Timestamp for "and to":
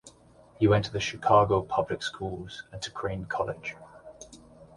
2.71-2.89